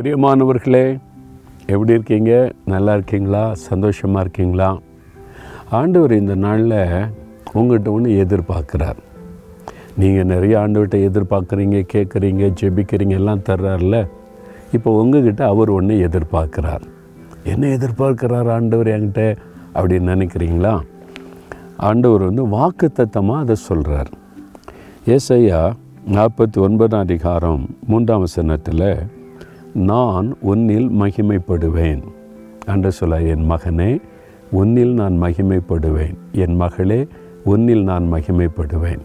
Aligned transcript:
பிரியமானவர்களே 0.00 0.98
எப்படி 1.66 1.92
இருக்கீங்க? 1.92 2.52
நல்லா 2.64 2.92
இருக்கீங்களா? 2.92 3.54
சந்தோஷமாக 3.54 4.20
இருக்கீங்களா? 4.20 4.78
ஆண்டவர் 5.70 6.12
இந்த 6.12 6.34
நாளில் 6.34 6.74
உங்கள்கிட்ட 7.54 7.88
ஒன்று 7.90 8.10
எதிர்பார்க்குறார். 8.24 9.00
நீங்கள் 9.96 10.24
நிறைய 10.24 10.58
ஆண்டவர்கிட்ட 10.58 10.98
எதிர்பார்க்குறீங்க 11.08 11.84
கேட்குறீங்க 11.92 12.52
ஜெபிக்கிறீங்க 12.60 13.10
எல்லாம் 13.10 13.44
தர்றார்ல 13.48 14.08
இப்போ 14.72 15.02
உங்ககிட்ட 15.02 15.46
அவர் 15.46 15.68
ஒன்று 15.68 16.08
எதிர்பார்க்குறார். 16.08 16.82
என்ன 17.44 17.66
எதிர்பார்க்குறார் 17.66 18.50
ஆண்டவர் 18.50 18.86
என்கிட்ட 18.86 19.36
அப்படின்னு 19.74 20.12
நினைக்கிறீங்களா? 20.14 20.80
ஆண்டவர் 21.76 22.22
வந்து 22.22 22.46
வாக்கு 22.46 22.92
தத்தமாக 22.94 23.38
அதை 23.38 23.54
சொல்கிறார் 23.54 24.10
ஏசையா 25.06 25.72
நாற்பத்தி 26.12 26.58
ஒன்பதாம் 26.58 27.00
அதிகாரம் 27.00 27.68
மூன்றாம் 27.86 28.20
வசனத்தில் 28.20 29.19
நான் 29.74 30.36
உன்னில் 30.40 30.88
மகிமைப்படுவேன். 30.88 32.02
என்று 32.66 32.92
சொல்ல 32.92 33.20
என் 33.20 33.50
மகனே 33.50 34.00
உன்னில் 34.50 34.94
நான் 34.94 35.22
மகிமைப்படுவேன். 35.22 36.14
என் 36.32 36.56
மகளே 36.56 37.06
உன்னில் 37.44 37.84
நான் 37.84 38.12
மகிமைப்படுவேன். 38.12 38.98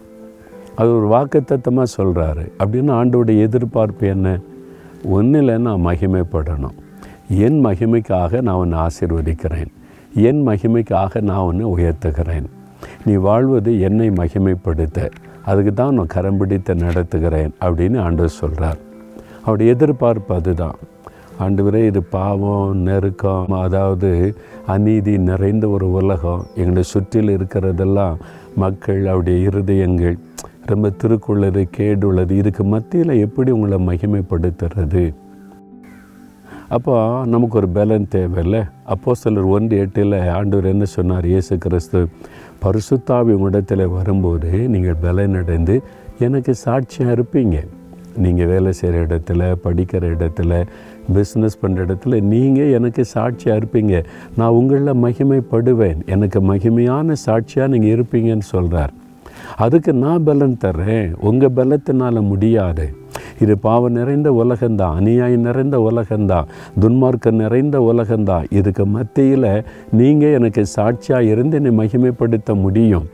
அது 0.76 0.96
ஒரு 0.96 1.08
வாக்குத்தத்தமாக 1.08 1.82
சொல்கிறாரு 1.96 2.52
அப்படின்னு 2.58 2.92
ஆண்டோடைய 2.92 3.40
எதிர்பார்ப்பு 3.40 4.06
என்ன? 4.06 4.40
ஒன்றில் 5.04 5.60
நான் 5.60 5.86
மகிமைப்படணும். 5.86 6.76
என் 7.28 7.66
மகிமைக்காக 7.66 8.42
நான் 8.42 8.54
உன்னை 8.54 8.78
ஆசிர்வதிக்கிறேன். 8.78 9.66
என் 10.14 10.46
மகிமைக்காக 10.46 11.20
நான் 11.20 11.38
உன்னை 11.38 11.66
உயர்த்துகிறேன். 11.66 12.44
நீ 13.04 13.14
வாழ்வது 13.14 13.80
என்னை 13.80 14.10
மகிமைப்படுத்த. 14.10 15.10
அதுக்கு 15.44 15.74
தான் 15.74 15.94
நான் 15.94 16.06
கரம் 16.06 16.36
பிடித்து 16.36 16.74
நடத்துகிறேன். 16.74 17.50
அப்படின்னு 17.60 18.00
ஆண்டவர் 18.00 18.28
சொல்கிறார் 18.28 18.84
அவருடைய 19.46 19.74
எதிர்பார்ப்பு 19.76 20.34
அதுதான். 20.34 20.78
ஆண்டவரே 21.44 21.80
இது 21.90 22.00
பாவம் 22.16 22.78
நெருக்கம் 22.86 23.52
அதாவது 23.64 24.10
அநீதி 24.74 25.14
நிறைந்த 25.30 25.68
ஒரு 25.68 25.86
உலகம். 26.00 26.46
எங்களை 26.62 26.82
சுற்றில் 26.92 27.32
இருக்கிறதெல்லாம் 27.36 28.16
மக்கள் 28.62 29.02
அவருடைய 29.06 29.38
இருதயங்கள் 29.48 30.16
ரொம்ப 30.70 30.86
திருக்குள்ளது 31.02 31.62
கேடுள்ளது. 31.76 32.32
இதுக்கு 32.42 32.64
மத்தியில் 32.64 33.20
எப்படி 33.26 33.50
உங்களை 33.56 33.78
மகிமைப்படுத்துறது? 33.88 35.04
அப்போ 36.76 36.94
நமக்கு 37.34 37.56
ஒரு 37.60 37.68
பலன் 37.68 38.08
தேவையில்ல. 38.14 38.58
அப்போ 38.92 39.10
சிலர் 39.14 39.52
ஒன்று 39.56 39.74
எட்டில் 39.82 40.16
ஆண்டவர் 40.38 40.72
என்ன 40.74 40.84
சொன்னார்? 40.96 41.26
இயேசு 41.26 41.54
கிறிஸ்து 41.64 42.00
பரிசுத்தாவி 42.62 43.34
உங்களிடத்தில் 43.36 43.92
வரும்போது 43.98 44.52
நீங்கள் 44.74 45.02
பலனடைந்து 45.02 45.76
எனக்கு 46.18 46.54
சாட்சியாக 46.64 47.16
இருப்பீங்க. 47.16 47.58
நீங்கள் 48.18 48.46
வேலை 48.46 48.72
செய்கிற 48.72 49.06
இடத்துல 49.06 49.54
படிக்கிற 49.64 50.04
இடத்துல 50.14 50.64
பிஸ்னஸ் 51.14 51.58
பண்ணுற 51.62 51.86
இடத்துல 51.86 52.20
நீங்கள் 52.20 52.72
எனக்கு 52.72 53.04
சாட்சியாக 53.04 53.60
இருப்பீங்க 53.60 54.04
நான் 54.36 54.56
உங்களில் 54.58 55.02
மகிமைப்படுவேன். 55.04 56.06
எனக்கு 56.06 56.40
மகிமையான 56.40 57.12
சாட்சியாக 57.12 57.72
நீங்கள் 57.72 57.94
இருப்பீங்கன்னு 57.96 58.46
சொல்கிறார் 58.54 58.94
அதுக்கு 59.56 59.92
நான் 59.92 60.24
பலன் 60.24 60.56
தர்றேன். 60.64 61.14
உங்கள் 61.20 61.54
பலத்தினால் 61.56 62.20
முடியாது. 62.20 62.86
இது 63.40 63.58
பாவம் 63.58 63.92
நிறைந்த 63.92 64.28
உலகந்தான் 64.30 64.94
அநியாயம் 64.94 65.40
நிறைந்த 65.40 65.76
உலகந்தான் 65.78 66.44
துன்மார்க்கம் 66.80 67.40
நிறைந்த 67.42 67.78
உலகந்தான் 67.78 68.44
இதுக்கு 68.50 68.86
மத்தியில் 68.86 69.64
நீங்கள் 69.92 70.32
எனக்கு 70.32 70.66
சாட்சியாக 70.66 71.24
இருந்து 71.24 71.62
என்னை 71.62 71.72
மகிமைப்படுத்த 71.84 72.60
முடியும். 72.60 73.06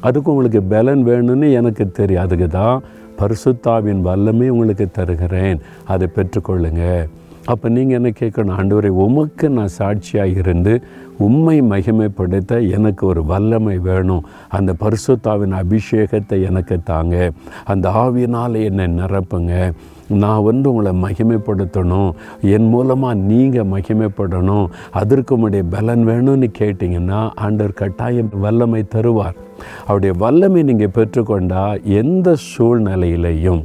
அதுக்கு 0.00 0.30
உங்களுக்கு 0.30 0.62
பலன் 0.62 1.06
வேணும்னு 1.06 1.52
எனக்கு 1.52 1.90
தெரியும். 1.90 2.22
அதுக்கு 2.22 2.48
தான் 2.48 2.82
பரிசுத்தாவின் 3.20 4.04
வல்லமே 4.06 4.48
உங்களுக்கு 4.48 4.90
தருகிறேன். 4.90 5.60
அதை 5.84 6.08
பெற்றுக்கொள்ளுங்க. 6.16 7.08
அப்போ 7.44 7.68
நீங்கள் 7.68 7.96
என்ன 7.96 8.08
கேட்கணும்? 8.20 8.56
ஆண்டவரை 8.60 8.86
உமக்கு 8.86 9.50
நான் 9.50 9.68
சாட்சியாக 9.68 10.28
இருந்து 10.28 10.82
உண்மை 11.18 11.62
மகிமைப்படுத்த 11.62 12.70
எனக்கு 12.70 13.06
ஒரு 13.06 13.24
வல்லமை 13.24 13.78
வேணும். 13.78 14.26
அந்த 14.48 14.74
பரிசுத்தாவின் 14.80 15.54
அபிஷேகத்தை 15.62 16.44
எனக்கு 16.44 16.82
தாங்க. 16.82 17.30
அந்த 17.64 17.88
ஆவியினால் 17.88 18.64
என்னை 18.64 18.84
நிரப்புங்க. 18.84 19.72
நான் 20.08 20.42
வந்து 20.42 20.74
உங்களை 20.74 20.92
மகிமைப்படுத்தணும். 21.02 22.10
என் 22.40 22.68
மூலமாக 22.68 23.14
நீங்கள் 23.14 23.66
மகிமைப்படணும். 23.66 24.66
அதற்கு 24.90 25.34
உங்களுடைய 25.34 25.76
பலன் 25.76 26.06
வேணும்னு 26.06 26.48
கேட்டிங்கன்னா 26.58 27.30
ஆண்டவர் 27.34 27.72
கட்டாயம் 27.72 28.32
வல்லமை 28.40 28.84
தருவார். 28.94 29.38
அவருடைய 29.86 30.14
வல்லமை 30.24 30.62
நீங்கள் 30.62 30.94
பெற்றுக்கொண்டால் 30.98 31.82
எந்த 31.82 32.36
சூழ்நிலையிலையும் 32.52 33.62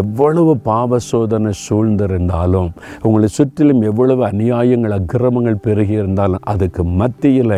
எவ்வளவு 0.00 0.56
பாவ 0.56 0.98
சோதனை 1.10 1.52
சூழ்ந்திருந்தாலும் 1.66 2.70
உங்களை 3.02 3.28
சுற்றிலும் 3.28 3.82
எவ்வளவு 3.90 4.22
அநியாயங்கள் 4.30 4.96
அக்கிரமங்கள் 4.98 5.62
பெருகி 5.66 5.92
இருந்தாலும் 5.92 6.44
அதுக்கு 6.52 6.84
மத்தியில் 6.84 7.56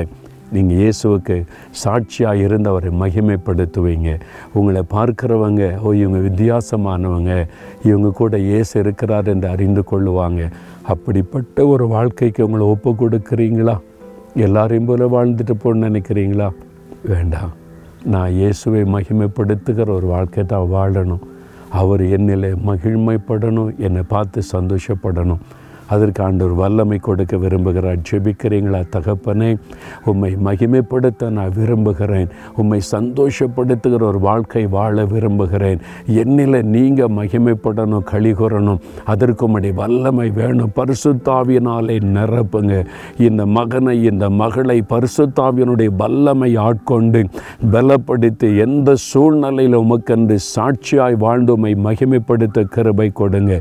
நீங்கள் 0.54 0.78
இயேசுவுக்கு 0.80 1.36
சாட்சியாக 1.82 2.42
இருந்தவரை 2.46 2.90
மகிமைப்படுத்துவீங்க. 3.00 4.10
உங்களை 4.52 4.82
பார்க்குறவங்க 4.92 5.62
ஓ 5.80 5.92
இவங்க 5.92 6.18
வித்தியாசமானவங்க 6.28 7.32
இவங்க 7.84 8.10
கூட 8.10 8.38
இயேசு 8.38 8.74
இருக்கிறார் 8.80 9.30
என்று 9.32 9.48
அறிந்து 9.48 9.84
கொள்ளுவாங்க. 9.90 10.42
அப்படிப்பட்ட 10.94 11.66
ஒரு 11.66 11.86
வாழ்க்கைக்கு 11.86 12.44
உங்களை 12.46 12.66
ஒப்பு 12.66 12.92
கொடுக்குறீங்களா? 13.00 13.76
எல்லாரையும் 14.46 14.84
போல 14.84 15.08
வாழ்ந்துட்டு 15.16 15.56
போகணும்னு 15.64 15.88
நினைக்கிறீங்களா? 15.90 16.48
வேண்டாம். 17.04 17.52
நான் 18.04 18.30
இயேசுவை 18.30 18.82
மகிமைப்படுத்துகிற 18.82 19.88
ஒரு 19.88 20.06
வாழ்க்கை 20.06 20.44
தான் 20.44 20.72
வாழணும். 20.72 21.24
அவர் 21.70 22.00
என்னில் 22.00 22.48
மகிழ்மைப்படணும் 22.66 23.76
என்னை 23.78 24.02
பார்த்து 24.08 24.42
சந்தோஷப்படணும். 24.52 25.42
அதற்கு 25.88 26.22
ஆண்டவர் 26.22 26.54
வல்லமை 26.54 26.98
கொடுக்க 26.98 27.36
விரும்புகிறார். 27.36 27.98
ஜெபிக்கிறீங்களா 28.10 28.84
தகப்பனே? 28.96 29.56
உம்மை 30.04 30.36
மகிமைப்படுத்த 30.44 31.30
நான் 31.30 31.52
விரும்புகிறேன். 31.56 32.28
உம்மை 32.56 32.80
சந்தோஷப்படுத்துகிற 32.92 34.02
ஒரு 34.02 34.18
வாழ்க்கை 34.18 34.66
வாழ 34.66 35.04
விரும்புகிறேன். 35.04 35.78
என்னில் 36.08 36.62
நீங்கள் 36.62 37.08
மகிமைப்படணும் 37.08 38.04
கழிகுறணும் 38.12 38.78
அதற்கு 39.04 39.50
உடைய 39.50 39.74
வல்லமை 39.74 40.30
வேணும். 40.30 40.70
பரிசுத்தாவியினாலே 40.76 42.00
நிரப்புங்க. 42.16 42.86
இந்த 43.18 43.46
மகனை 43.46 44.04
இந்த 44.04 44.30
மகளை 44.30 44.84
பரிசுத்தாவியனுடைய 44.88 45.90
வல்லமை 45.96 46.56
ஆட்கொண்டு 46.56 47.24
பலப்படுத்தி 47.72 48.58
எந்த 48.58 48.94
சூழ்நிலையில் 48.94 49.78
உமக்கென்று 49.78 50.38
சாட்சியாய் 50.56 51.16
வாழ்ந்து 51.16 51.52
உம்மை 51.52 51.74
மகிமைப்படுத்த 51.74 52.62
கிருபை 52.62 53.10
கொடுங்க. 53.10 53.60